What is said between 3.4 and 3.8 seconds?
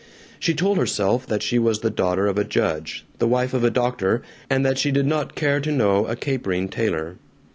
of a